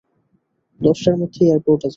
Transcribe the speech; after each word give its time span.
দশটার 0.79 1.15
মধ্যে 1.17 1.41
এয়ারপোর্টে 1.45 1.81
যাব। 1.81 1.89